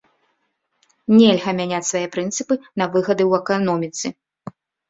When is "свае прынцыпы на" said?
1.91-2.85